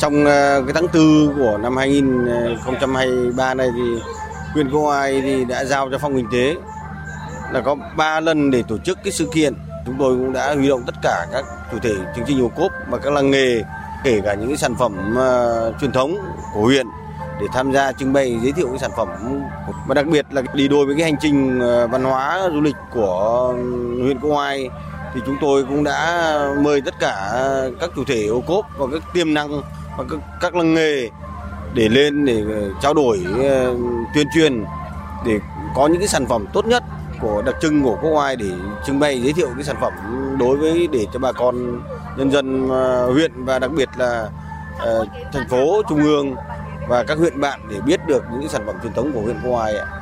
[0.00, 3.82] Trong ờ, cái tháng 4 của năm 2023 ờ, này thì
[4.52, 6.56] huyện Cô Ai thì đã giao cho phòng kinh tế.
[7.52, 9.54] Là có 3 lần để tổ chức cái sự kiện.
[9.86, 12.72] Chúng tôi cũng đã huy động tất cả các chủ thể chương trình ô cốp
[12.88, 13.62] và các làng nghề
[14.04, 16.16] kể cả những cái sản phẩm uh, truyền thống
[16.54, 16.86] của huyện
[17.40, 19.08] để tham gia trưng bày giới thiệu cái sản phẩm.
[19.86, 22.76] Và đặc biệt là đi đôi với cái hành trình uh, văn hóa du lịch
[22.92, 24.70] của ừ, huyện Cô Ai
[25.14, 27.32] thì chúng tôi cũng đã mời tất cả
[27.80, 29.62] các chủ thể ô cốp và các tiềm năng
[29.98, 31.08] và các, các làng nghề
[31.74, 33.74] để lên để ờ, trao đổi ờ,
[34.14, 34.64] tuyên truyền,
[35.26, 35.38] để
[35.74, 36.82] có những cái sản phẩm tốt nhất
[37.20, 38.50] của đặc trưng của quốc oai để
[38.86, 39.92] trưng bày, giới thiệu cái sản phẩm
[40.38, 41.82] đối với, để cho bà con
[42.16, 44.28] nhân dân ờ, huyện và đặc biệt là
[45.32, 46.34] thành phố, trung ương
[46.88, 49.52] và các huyện bạn để biết được những sản phẩm truyền thống của huyện quốc
[49.52, 49.99] oai ạ.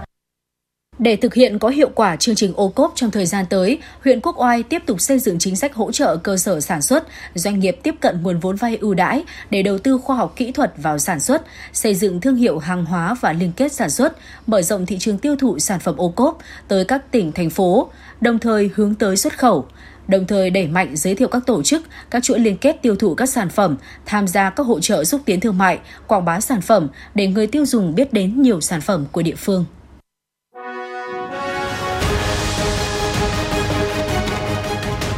[0.98, 4.20] Để thực hiện có hiệu quả chương trình ô cốp trong thời gian tới, huyện
[4.20, 7.58] Quốc Oai tiếp tục xây dựng chính sách hỗ trợ cơ sở sản xuất, doanh
[7.58, 10.72] nghiệp tiếp cận nguồn vốn vay ưu đãi để đầu tư khoa học kỹ thuật
[10.76, 14.62] vào sản xuất, xây dựng thương hiệu hàng hóa và liên kết sản xuất, mở
[14.62, 18.38] rộng thị trường tiêu thụ sản phẩm ô cốp tới các tỉnh, thành phố, đồng
[18.38, 19.66] thời hướng tới xuất khẩu
[20.08, 23.14] đồng thời đẩy mạnh giới thiệu các tổ chức, các chuỗi liên kết tiêu thụ
[23.14, 26.60] các sản phẩm, tham gia các hỗ trợ xúc tiến thương mại, quảng bá sản
[26.60, 29.64] phẩm để người tiêu dùng biết đến nhiều sản phẩm của địa phương.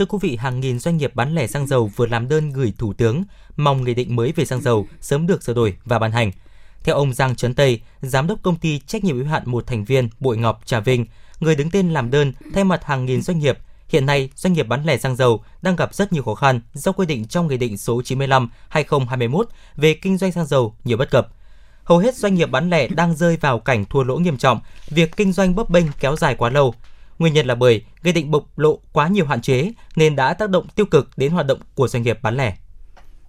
[0.00, 2.72] Thưa quý vị, hàng nghìn doanh nghiệp bán lẻ xăng dầu vừa làm đơn gửi
[2.78, 3.22] Thủ tướng
[3.56, 6.32] mong nghị định mới về xăng dầu sớm được sửa đổi và ban hành.
[6.82, 9.84] Theo ông Giang Trấn Tây, giám đốc công ty trách nhiệm hữu hạn một thành
[9.84, 11.06] viên Bội Ngọc Trà Vinh,
[11.40, 13.58] người đứng tên làm đơn thay mặt hàng nghìn doanh nghiệp,
[13.88, 16.92] hiện nay doanh nghiệp bán lẻ xăng dầu đang gặp rất nhiều khó khăn do
[16.92, 19.44] quy định trong Nghị định số 95/2021
[19.76, 21.28] về kinh doanh xăng dầu nhiều bất cập.
[21.84, 25.16] Hầu hết doanh nghiệp bán lẻ đang rơi vào cảnh thua lỗ nghiêm trọng, việc
[25.16, 26.74] kinh doanh bấp bênh kéo dài quá lâu.
[27.20, 30.50] Nguyên nhân là bởi nghị định bộc lộ quá nhiều hạn chế nên đã tác
[30.50, 32.56] động tiêu cực đến hoạt động của doanh nghiệp bán lẻ.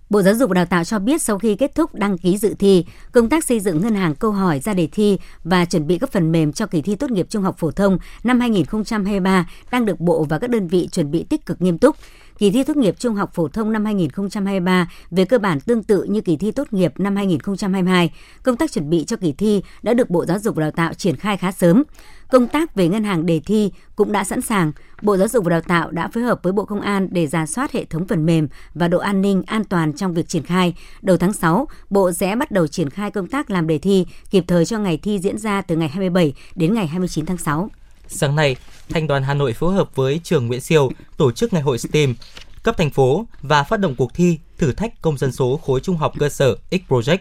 [0.09, 2.55] Bộ Giáo dục và Đào tạo cho biết sau khi kết thúc đăng ký dự
[2.59, 5.97] thi, công tác xây dựng ngân hàng câu hỏi ra đề thi và chuẩn bị
[5.97, 9.85] các phần mềm cho kỳ thi tốt nghiệp trung học phổ thông năm 2023 đang
[9.85, 11.95] được Bộ và các đơn vị chuẩn bị tích cực nghiêm túc.
[12.41, 16.03] Kỳ thi tốt nghiệp trung học phổ thông năm 2023 về cơ bản tương tự
[16.03, 18.11] như kỳ thi tốt nghiệp năm 2022.
[18.43, 20.93] Công tác chuẩn bị cho kỳ thi đã được Bộ Giáo dục và Đào tạo
[20.93, 21.83] triển khai khá sớm.
[22.31, 24.71] Công tác về ngân hàng đề thi cũng đã sẵn sàng.
[25.01, 27.45] Bộ Giáo dục và Đào tạo đã phối hợp với Bộ Công an để giả
[27.45, 30.73] soát hệ thống phần mềm và độ an ninh an toàn trong việc triển khai.
[31.01, 34.43] Đầu tháng 6, Bộ sẽ bắt đầu triển khai công tác làm đề thi kịp
[34.47, 37.69] thời cho ngày thi diễn ra từ ngày 27 đến ngày 29 tháng 6.
[38.13, 38.55] Sáng nay,
[38.89, 42.15] Thành đoàn Hà Nội phối hợp với trường Nguyễn Siêu tổ chức ngày hội STEAM
[42.63, 45.97] cấp thành phố và phát động cuộc thi thử thách công dân số khối trung
[45.97, 47.17] học cơ sở X Project.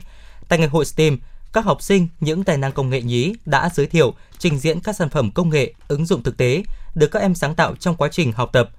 [0.48, 1.18] Tại ngày hội STEAM,
[1.52, 4.96] các học sinh những tài năng công nghệ nhí đã giới thiệu, trình diễn các
[4.96, 6.62] sản phẩm công nghệ ứng dụng thực tế
[6.94, 8.70] được các em sáng tạo trong quá trình học tập.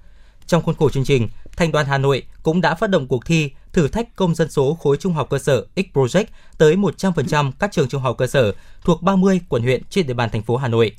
[0.47, 3.51] Trong khuôn khổ chương trình, Thành đoàn Hà Nội cũng đã phát động cuộc thi
[3.73, 6.25] thử thách công dân số khối trung học cơ sở X Project
[6.57, 10.29] tới 100% các trường trung học cơ sở thuộc 30 quận huyện trên địa bàn
[10.29, 10.95] thành phố Hà Nội.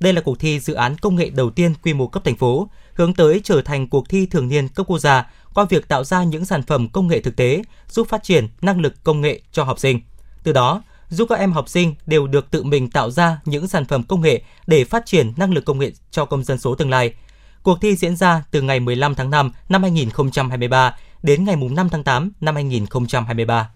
[0.00, 2.68] Đây là cuộc thi dự án công nghệ đầu tiên quy mô cấp thành phố,
[2.94, 6.24] hướng tới trở thành cuộc thi thường niên cấp quốc gia qua việc tạo ra
[6.24, 9.64] những sản phẩm công nghệ thực tế giúp phát triển năng lực công nghệ cho
[9.64, 10.00] học sinh.
[10.42, 13.84] Từ đó, giúp các em học sinh đều được tự mình tạo ra những sản
[13.84, 16.90] phẩm công nghệ để phát triển năng lực công nghệ cho công dân số tương
[16.90, 17.14] lai.
[17.62, 22.04] Cuộc thi diễn ra từ ngày 15 tháng 5 năm 2023 đến ngày 5 tháng
[22.04, 23.70] 8 năm 2023.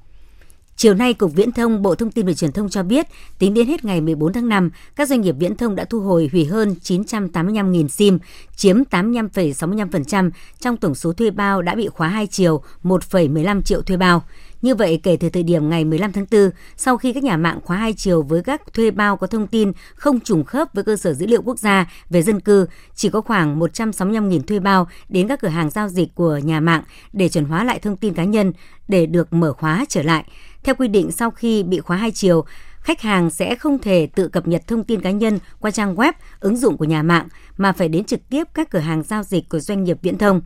[0.77, 3.07] Chiều nay, Cục Viễn thông Bộ Thông tin và Truyền thông cho biết,
[3.39, 6.29] tính đến hết ngày 14 tháng 5, các doanh nghiệp viễn thông đã thu hồi
[6.33, 8.19] hủy hơn 985.000 SIM,
[8.57, 13.97] chiếm 85,65% trong tổng số thuê bao đã bị khóa hai chiều, 1,15 triệu thuê
[13.97, 14.23] bao.
[14.65, 17.61] Như vậy, kể từ thời điểm ngày 15 tháng 4, sau khi các nhà mạng
[17.65, 20.97] khóa hai chiều với các thuê bao có thông tin không trùng khớp với cơ
[20.97, 25.29] sở dữ liệu quốc gia về dân cư, chỉ có khoảng 165.000 thuê bao đến
[25.29, 28.25] các cửa hàng giao dịch của nhà mạng để chuẩn hóa lại thông tin cá
[28.25, 28.53] nhân
[28.89, 30.25] để được mở khóa trở lại.
[30.63, 32.45] Theo quy định, sau khi bị khóa hai chiều,
[32.81, 36.13] khách hàng sẽ không thể tự cập nhật thông tin cá nhân qua trang web,
[36.41, 39.49] ứng dụng của nhà mạng mà phải đến trực tiếp các cửa hàng giao dịch
[39.49, 40.41] của doanh nghiệp viễn thông.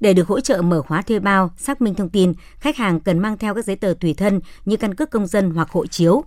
[0.00, 3.18] Để được hỗ trợ mở khóa thuê bao, xác minh thông tin, khách hàng cần
[3.18, 6.24] mang theo các giấy tờ tùy thân như căn cước công dân hoặc hộ chiếu.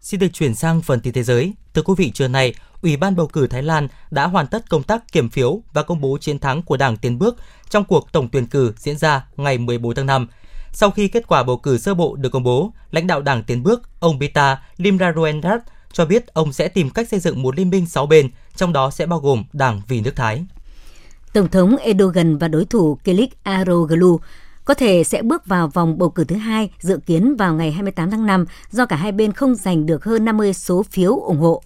[0.00, 1.54] Xin được chuyển sang phần tin thế giới.
[1.74, 4.82] Thưa quý vị, trưa nay, Ủy ban bầu cử Thái Lan đã hoàn tất công
[4.82, 7.36] tác kiểm phiếu và công bố chiến thắng của Đảng Tiến bước
[7.70, 10.28] trong cuộc tổng tuyển cử diễn ra ngày 14 tháng 5.
[10.72, 13.62] Sau khi kết quả bầu cử sơ bộ được công bố, lãnh đạo Đảng Tiến
[13.62, 15.62] bước, ông Bita Limraruendrat
[15.98, 18.90] cho biết ông sẽ tìm cách xây dựng một liên minh 6 bên, trong đó
[18.90, 20.44] sẽ bao gồm Đảng Vì nước Thái.
[21.32, 24.20] Tổng thống Erdogan và đối thủ Kelik Aroglu
[24.64, 28.10] có thể sẽ bước vào vòng bầu cử thứ hai dự kiến vào ngày 28
[28.10, 31.62] tháng 5 do cả hai bên không giành được hơn 50 số phiếu ủng hộ.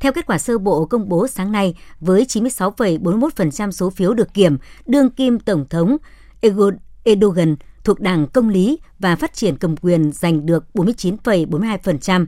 [0.00, 4.56] Theo kết quả sơ bộ công bố sáng nay, với 96,41% số phiếu được kiểm,
[4.86, 5.96] đương kim Tổng thống
[7.04, 12.26] Erdogan thuộc Đảng Công lý và Phát triển cầm quyền giành được 49,42%,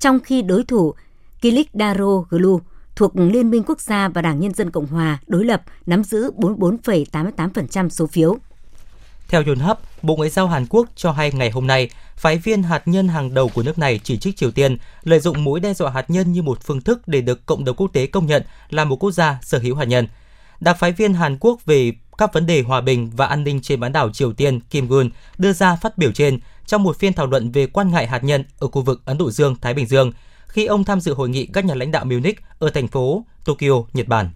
[0.00, 0.94] trong khi đối thủ
[1.42, 2.60] Kilik Daroglu
[2.96, 6.30] thuộc Liên minh Quốc gia và Đảng Nhân dân Cộng hòa đối lập nắm giữ
[6.36, 8.36] 44,88% số phiếu.
[9.28, 12.88] Theo Yonhap, Bộ Ngoại giao Hàn Quốc cho hay ngày hôm nay, phái viên hạt
[12.88, 15.90] nhân hàng đầu của nước này chỉ trích Triều Tiên lợi dụng mối đe dọa
[15.90, 18.84] hạt nhân như một phương thức để được cộng đồng quốc tế công nhận là
[18.84, 20.06] một quốc gia sở hữu hạt nhân.
[20.60, 23.80] Đặc phái viên Hàn Quốc về các vấn đề hòa bình và an ninh trên
[23.80, 27.26] bán đảo Triều Tiên Kim Gun đưa ra phát biểu trên trong một phiên thảo
[27.26, 30.12] luận về quan ngại hạt nhân ở khu vực Ấn Độ Dương, Thái Bình Dương
[30.46, 33.82] khi ông tham dự hội nghị các nhà lãnh đạo Munich ở thành phố Tokyo,
[33.92, 34.30] Nhật Bản.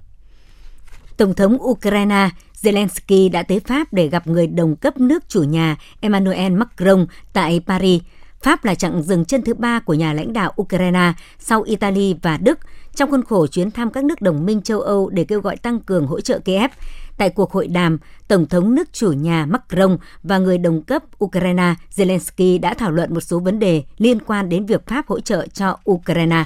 [1.16, 2.28] Tổng thống Ukraine
[2.62, 7.60] Zelensky đã tới Pháp để gặp người đồng cấp nước chủ nhà Emmanuel Macron tại
[7.66, 8.02] Paris.
[8.42, 12.36] Pháp là chặng dừng chân thứ ba của nhà lãnh đạo Ukraine sau Italy và
[12.36, 12.58] Đức
[12.96, 15.80] trong khuôn khổ chuyến thăm các nước đồng minh châu Âu để kêu gọi tăng
[15.80, 16.70] cường hỗ trợ Kiev.
[17.16, 21.74] Tại cuộc hội đàm, Tổng thống nước chủ nhà Macron và người đồng cấp Ukraine
[21.96, 25.46] Zelensky đã thảo luận một số vấn đề liên quan đến việc Pháp hỗ trợ
[25.46, 26.44] cho Ukraine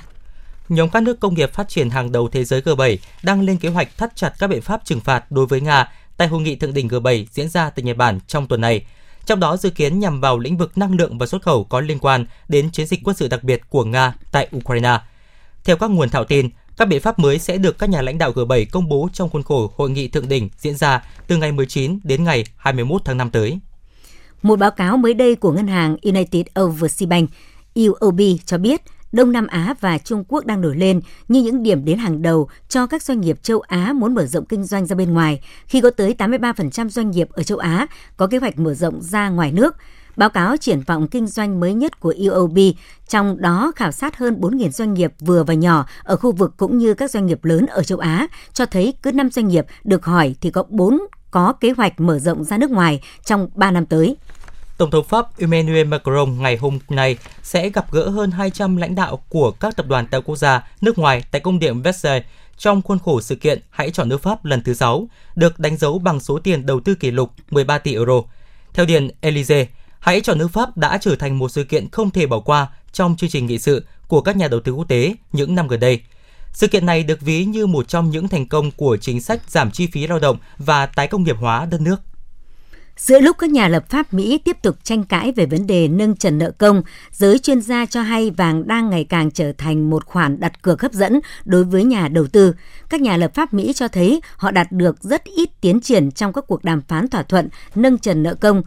[0.68, 3.68] nhóm các nước công nghiệp phát triển hàng đầu thế giới G7 đang lên kế
[3.68, 6.74] hoạch thắt chặt các biện pháp trừng phạt đối với Nga tại hội nghị thượng
[6.74, 8.86] đỉnh G7 diễn ra tại Nhật Bản trong tuần này.
[9.26, 11.98] trong đó dự kiến nhằm vào lĩnh vực năng lượng và xuất khẩu có liên
[11.98, 14.98] quan đến chiến dịch quân sự đặc biệt của Nga tại Ukraine.
[15.68, 18.32] Theo các nguồn thạo tin, các biện pháp mới sẽ được các nhà lãnh đạo
[18.32, 21.98] G7 công bố trong khuôn khổ hội nghị thượng đỉnh diễn ra từ ngày 19
[22.04, 23.58] đến ngày 21 tháng 5 tới.
[24.42, 27.30] Một báo cáo mới đây của ngân hàng United Overseas Bank
[27.74, 31.84] UOB cho biết Đông Nam Á và Trung Quốc đang nổi lên như những điểm
[31.84, 34.96] đến hàng đầu cho các doanh nghiệp châu Á muốn mở rộng kinh doanh ra
[34.96, 38.74] bên ngoài, khi có tới 83% doanh nghiệp ở châu Á có kế hoạch mở
[38.74, 39.76] rộng ra ngoài nước.
[40.18, 42.58] Báo cáo triển vọng kinh doanh mới nhất của UOB,
[43.08, 46.78] trong đó khảo sát hơn 4.000 doanh nghiệp vừa và nhỏ ở khu vực cũng
[46.78, 50.04] như các doanh nghiệp lớn ở châu Á, cho thấy cứ 5 doanh nghiệp được
[50.04, 50.98] hỏi thì có 4
[51.30, 54.16] có kế hoạch mở rộng ra nước ngoài trong 3 năm tới.
[54.78, 59.22] Tổng thống Pháp Emmanuel Macron ngày hôm nay sẽ gặp gỡ hơn 200 lãnh đạo
[59.28, 62.26] của các tập đoàn đa quốc gia nước ngoài tại công điện Versailles
[62.56, 65.98] trong khuôn khổ sự kiện Hãy chọn nước Pháp lần thứ 6, được đánh dấu
[65.98, 68.22] bằng số tiền đầu tư kỷ lục 13 tỷ euro.
[68.74, 69.66] Theo Điện Elysee,
[70.00, 73.16] Hãy chọn nước Pháp đã trở thành một sự kiện không thể bỏ qua trong
[73.16, 76.00] chương trình nghị sự của các nhà đầu tư quốc tế những năm gần đây.
[76.52, 79.70] Sự kiện này được ví như một trong những thành công của chính sách giảm
[79.70, 81.96] chi phí lao động và tái công nghiệp hóa đất nước.
[82.96, 86.16] Giữa lúc các nhà lập pháp Mỹ tiếp tục tranh cãi về vấn đề nâng
[86.16, 86.82] trần nợ công,
[87.12, 90.82] giới chuyên gia cho hay vàng đang ngày càng trở thành một khoản đặt cược
[90.82, 92.54] hấp dẫn đối với nhà đầu tư.
[92.88, 96.32] Các nhà lập pháp Mỹ cho thấy họ đạt được rất ít tiến triển trong
[96.32, 98.62] các cuộc đàm phán thỏa thuận nâng trần nợ công,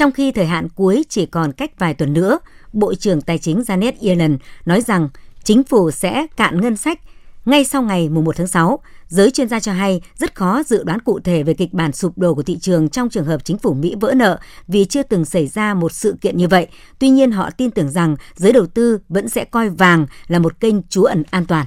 [0.00, 2.38] trong khi thời hạn cuối chỉ còn cách vài tuần nữa.
[2.72, 5.08] Bộ trưởng Tài chính Janet Yellen nói rằng
[5.44, 7.00] chính phủ sẽ cạn ngân sách
[7.44, 11.00] ngay sau ngày 1 tháng 6, giới chuyên gia cho hay rất khó dự đoán
[11.00, 13.74] cụ thể về kịch bản sụp đổ của thị trường trong trường hợp chính phủ
[13.74, 16.66] Mỹ vỡ nợ vì chưa từng xảy ra một sự kiện như vậy.
[16.98, 20.60] Tuy nhiên họ tin tưởng rằng giới đầu tư vẫn sẽ coi vàng là một
[20.60, 21.66] kênh trú ẩn an toàn.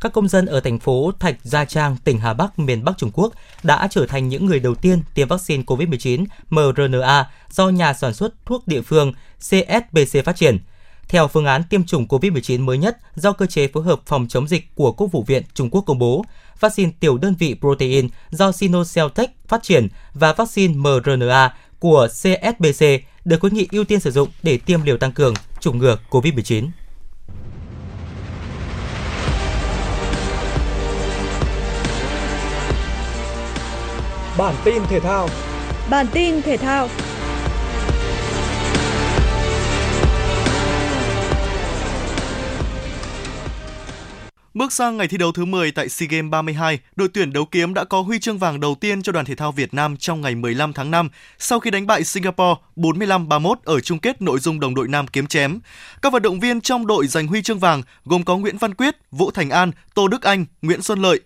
[0.00, 3.10] Các công dân ở thành phố Thạch Gia Trang, tỉnh Hà Bắc, miền Bắc Trung
[3.14, 3.32] Quốc
[3.62, 8.34] đã trở thành những người đầu tiên tiêm vaccine COVID-19 mRNA do nhà sản xuất
[8.46, 10.58] thuốc địa phương CSBC phát triển–
[11.10, 14.48] theo phương án tiêm chủng COVID-19 mới nhất do cơ chế phối hợp phòng chống
[14.48, 16.24] dịch của Quốc vụ viện Trung Quốc công bố,
[16.60, 22.86] vaccine tiểu đơn vị protein do Sinocelltech phát triển và vaccine mRNA của CSBC
[23.24, 26.68] được khuyến nghị ưu tiên sử dụng để tiêm liều tăng cường chủng ngừa COVID-19.
[34.38, 35.28] Bản tin thể thao
[35.90, 36.88] Bản tin thể thao
[44.54, 47.74] Bước sang ngày thi đấu thứ 10 tại SEA Games 32, đội tuyển đấu kiếm
[47.74, 50.34] đã có huy chương vàng đầu tiên cho đoàn thể thao Việt Nam trong ngày
[50.34, 54.74] 15 tháng 5 sau khi đánh bại Singapore 45-31 ở chung kết nội dung đồng
[54.74, 55.60] đội nam kiếm chém.
[56.02, 58.96] Các vận động viên trong đội giành huy chương vàng gồm có Nguyễn Văn Quyết,
[59.10, 61.20] Vũ Thành An, Tô Đức Anh, Nguyễn Xuân Lợi.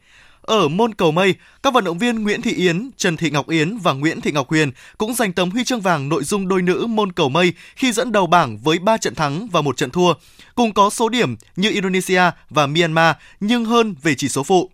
[0.46, 3.78] Ở môn cầu mây, các vận động viên Nguyễn Thị Yến, Trần Thị Ngọc Yến
[3.78, 6.86] và Nguyễn Thị Ngọc Huyền cũng giành tấm huy chương vàng nội dung đôi nữ
[6.88, 10.14] môn cầu mây khi dẫn đầu bảng với 3 trận thắng và một trận thua,
[10.54, 14.70] cùng có số điểm như Indonesia và Myanmar nhưng hơn về chỉ số phụ.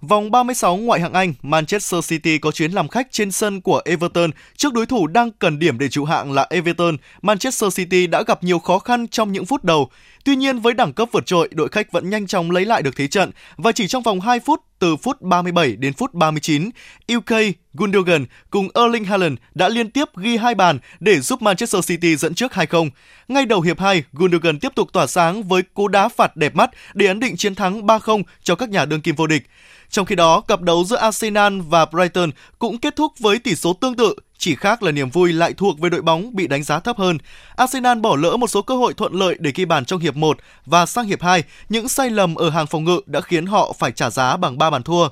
[0.00, 4.30] Vòng 36 ngoại hạng Anh, Manchester City có chuyến làm khách trên sân của Everton
[4.56, 6.96] trước đối thủ đang cần điểm để trụ hạng là Everton.
[7.22, 9.90] Manchester City đã gặp nhiều khó khăn trong những phút đầu.
[10.24, 12.96] Tuy nhiên với đẳng cấp vượt trội, đội khách vẫn nhanh chóng lấy lại được
[12.96, 16.70] thế trận và chỉ trong vòng 2 phút từ phút 37 đến phút 39,
[17.16, 17.36] UK
[17.74, 22.34] Gundogan cùng Erling Haaland đã liên tiếp ghi hai bàn để giúp Manchester City dẫn
[22.34, 22.90] trước 2-0.
[23.28, 26.70] Ngay đầu hiệp 2, Gundogan tiếp tục tỏa sáng với cú đá phạt đẹp mắt
[26.94, 29.42] để ấn định chiến thắng 3-0 cho các nhà đương kim vô địch.
[29.90, 33.72] Trong khi đó, cặp đấu giữa Arsenal và Brighton cũng kết thúc với tỷ số
[33.72, 36.80] tương tự, chỉ khác là niềm vui lại thuộc về đội bóng bị đánh giá
[36.80, 37.18] thấp hơn.
[37.56, 40.38] Arsenal bỏ lỡ một số cơ hội thuận lợi để ghi bàn trong hiệp 1
[40.66, 43.92] và sang hiệp 2, những sai lầm ở hàng phòng ngự đã khiến họ phải
[43.92, 45.08] trả giá bằng 3 bàn thua.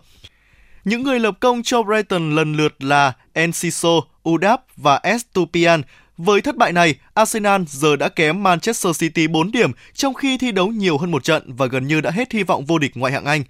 [0.84, 5.82] Những người lập công cho Brighton lần lượt là Enciso, Udap và Estupian.
[6.18, 10.52] Với thất bại này, Arsenal giờ đã kém Manchester City 4 điểm trong khi thi
[10.52, 13.12] đấu nhiều hơn một trận và gần như đã hết hy vọng vô địch ngoại
[13.12, 13.42] hạng Anh.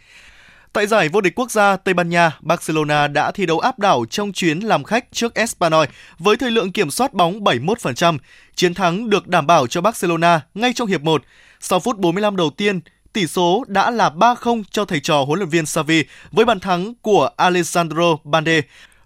[0.76, 4.04] Tại giải vô địch quốc gia Tây Ban Nha, Barcelona đã thi đấu áp đảo
[4.10, 5.84] trong chuyến làm khách trước Espanyol
[6.18, 8.18] với thời lượng kiểm soát bóng 71%.
[8.54, 11.22] Chiến thắng được đảm bảo cho Barcelona ngay trong hiệp 1.
[11.60, 12.80] Sau phút 45 đầu tiên,
[13.12, 16.94] tỷ số đã là 3-0 cho thầy trò huấn luyện viên Xavi với bàn thắng
[17.02, 18.60] của Alessandro Bande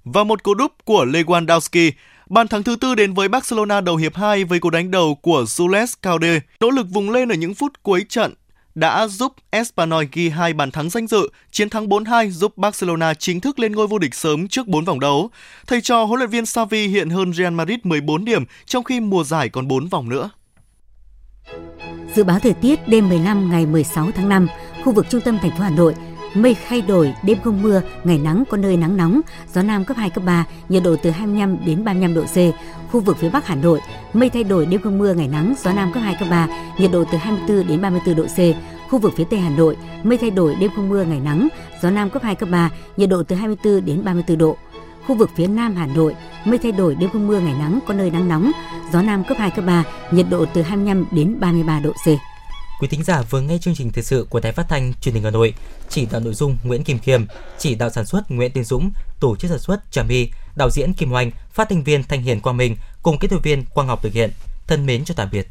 [0.04, 1.92] và một cú đúp của Lewandowski.
[2.26, 5.42] Bàn thắng thứ tư đến với Barcelona đầu hiệp 2 với cú đánh đầu của
[5.42, 6.40] Jules Koundé.
[6.60, 8.34] Nỗ lực vùng lên ở những phút cuối trận
[8.74, 13.40] đã giúp Espanyol ghi hai bàn thắng danh dự, chiến thắng 4-2 giúp Barcelona chính
[13.40, 15.30] thức lên ngôi vô địch sớm trước 4 vòng đấu.
[15.66, 19.24] Thầy trò huấn luyện viên Xavi hiện hơn Real Madrid 14 điểm, trong khi mùa
[19.24, 20.30] giải còn 4 vòng nữa.
[22.14, 24.46] Dự báo thời tiết đêm 15 ngày 16 tháng 5,
[24.84, 25.94] khu vực trung tâm thành phố Hà Nội
[26.34, 29.20] mây thay đổi, đêm không mưa, ngày nắng có nơi nắng nóng,
[29.54, 32.36] gió nam cấp 2 cấp 3, nhiệt độ từ 25 đến 35 độ C.
[32.92, 33.80] Khu vực phía Bắc Hà Nội,
[34.12, 36.90] mây thay đổi, đêm không mưa, ngày nắng, gió nam cấp 2 cấp 3, nhiệt
[36.92, 38.38] độ từ 24 đến 34 độ C.
[38.90, 41.48] Khu vực phía Tây Hà Nội, mây thay đổi, đêm không mưa, ngày nắng,
[41.82, 44.56] gió nam cấp 2 cấp 3, nhiệt độ từ 24 đến 34 độ.
[45.06, 47.94] Khu vực phía Nam Hà Nội, mây thay đổi, đêm không mưa, ngày nắng, có
[47.94, 48.50] nơi nắng nóng,
[48.92, 52.08] gió nam cấp 2 cấp 3, nhiệt độ từ 25 đến 33 độ C.
[52.80, 55.24] Quý thính giả vừa nghe chương trình thời sự của Đài Phát thanh Truyền hình
[55.24, 55.54] Hà Nội,
[55.88, 57.24] chỉ đạo nội dung Nguyễn Kim Khiêm,
[57.58, 58.90] chỉ đạo sản xuất Nguyễn Tiến Dũng,
[59.20, 62.40] tổ chức sản xuất Trà My, đạo diễn Kim Hoành, phát thanh viên Thanh Hiền
[62.40, 64.30] Quang Minh cùng kỹ thuật viên Quang Ngọc thực hiện.
[64.66, 65.48] Thân mến chào tạm biệt.